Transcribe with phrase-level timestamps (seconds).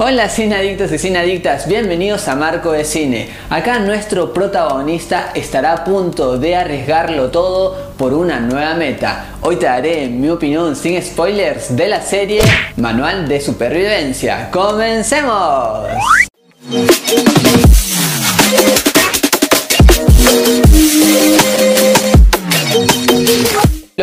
[0.00, 3.30] Hola cineadictos y cineadictas, bienvenidos a Marco de Cine.
[3.50, 9.38] Acá nuestro protagonista estará a punto de arriesgarlo todo por una nueva meta.
[9.40, 12.42] Hoy te daré mi opinión sin spoilers de la serie
[12.76, 14.52] Manual de Supervivencia.
[14.52, 15.88] ¡Comencemos!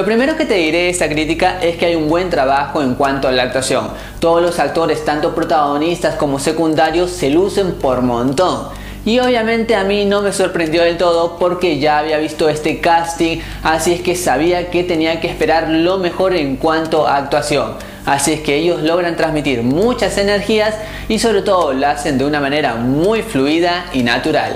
[0.05, 2.93] Lo primero que te diré de esta crítica es que hay un buen trabajo en
[2.93, 3.87] cuanto a la actuación.
[4.19, 8.67] Todos los actores, tanto protagonistas como secundarios, se lucen por montón.
[9.03, 13.39] Y obviamente a mí no me sorprendió del todo porque ya había visto este casting,
[13.63, 17.73] así es que sabía que tenía que esperar lo mejor en cuanto a actuación.
[18.05, 20.75] Así es que ellos logran transmitir muchas energías
[21.09, 24.53] y sobre todo lo hacen de una manera muy fluida y natural.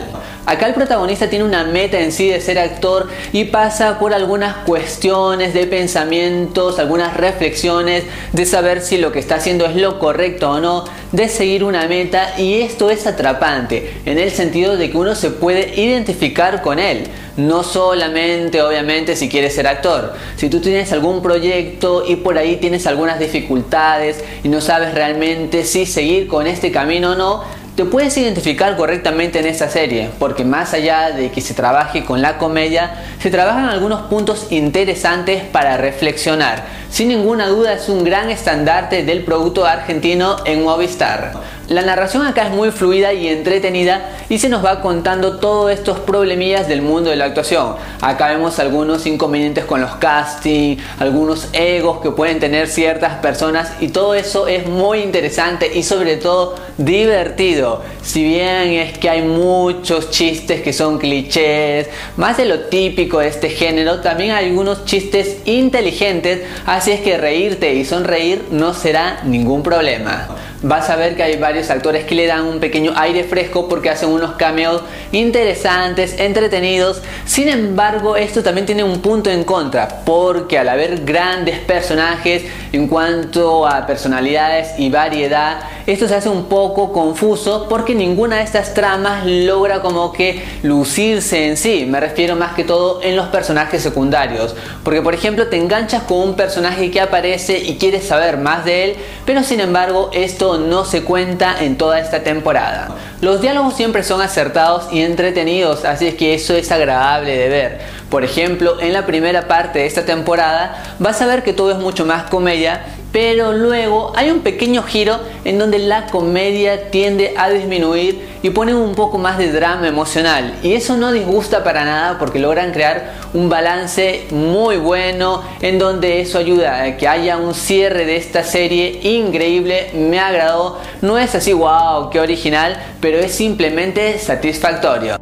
[0.49, 4.55] Acá el protagonista tiene una meta en sí de ser actor y pasa por algunas
[4.65, 10.49] cuestiones de pensamientos, algunas reflexiones de saber si lo que está haciendo es lo correcto
[10.49, 14.97] o no, de seguir una meta y esto es atrapante en el sentido de que
[14.97, 17.03] uno se puede identificar con él.
[17.37, 20.13] No solamente, obviamente, si quieres ser actor.
[20.35, 25.63] Si tú tienes algún proyecto y por ahí tienes algunas dificultades y no sabes realmente
[25.63, 27.43] si seguir con este camino o no,
[27.79, 32.21] te puedes identificar correctamente en esta serie, porque más allá de que se trabaje con
[32.21, 36.65] la comedia, se trabajan algunos puntos interesantes para reflexionar.
[36.89, 41.31] Sin ninguna duda es un gran estandarte del producto argentino en Movistar.
[41.69, 45.99] La narración acá es muy fluida y entretenida y se nos va contando todos estos
[45.99, 47.75] problemillas del mundo de la actuación.
[48.01, 53.89] Acá vemos algunos inconvenientes con los castings, algunos egos que pueden tener ciertas personas y
[53.89, 57.68] todo eso es muy interesante y sobre todo divertido.
[58.01, 63.27] Si bien es que hay muchos chistes que son clichés, más de lo típico de
[63.27, 69.21] este género, también hay algunos chistes inteligentes, así es que reírte y sonreír no será
[69.23, 70.27] ningún problema
[70.61, 73.89] vas a ver que hay varios actores que le dan un pequeño aire fresco porque
[73.89, 77.01] hacen unos cameos interesantes, entretenidos.
[77.25, 82.87] Sin embargo, esto también tiene un punto en contra porque al haber grandes personajes en
[82.87, 88.73] cuanto a personalidades y variedad, esto se hace un poco confuso porque ninguna de estas
[88.73, 91.85] tramas logra como que lucirse en sí.
[91.87, 94.55] Me refiero más que todo en los personajes secundarios.
[94.83, 98.83] Porque por ejemplo te enganchas con un personaje que aparece y quieres saber más de
[98.83, 98.95] él,
[99.25, 100.09] pero sin embargo
[100.57, 102.89] no se cuenta en toda esta temporada.
[103.21, 107.81] Los diálogos siempre son acertados y entretenidos, así es que eso es agradable de ver.
[108.09, 111.77] Por ejemplo, en la primera parte de esta temporada vas a ver que todo es
[111.77, 117.49] mucho más comedia pero luego hay un pequeño giro en donde la comedia tiende a
[117.49, 120.53] disminuir y ponen un poco más de drama emocional.
[120.63, 126.21] Y eso no disgusta para nada porque logran crear un balance muy bueno en donde
[126.21, 131.35] eso ayuda a que haya un cierre de esta serie increíble, me agradó, no es
[131.35, 135.17] así wow, qué original, pero es simplemente satisfactorio.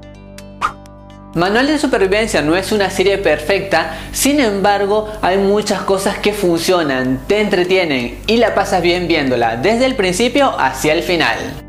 [1.38, 7.20] Manual de Supervivencia no es una serie perfecta, sin embargo hay muchas cosas que funcionan,
[7.28, 11.67] te entretienen y la pasas bien viéndola, desde el principio hacia el final.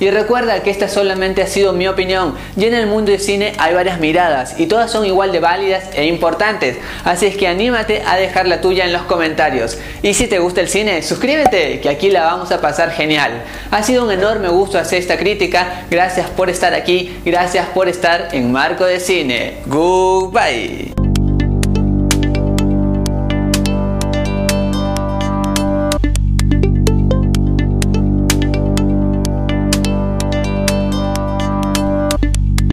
[0.00, 3.52] Y recuerda que esta solamente ha sido mi opinión y en el mundo del cine
[3.58, 8.02] hay varias miradas y todas son igual de válidas e importantes, así es que anímate
[8.04, 9.78] a dejar la tuya en los comentarios.
[10.02, 13.42] Y si te gusta el cine, suscríbete que aquí la vamos a pasar genial.
[13.70, 18.28] Ha sido un enorme gusto hacer esta crítica, gracias por estar aquí, gracias por estar
[18.32, 19.58] en Marco de Cine.
[19.66, 21.03] Goodbye.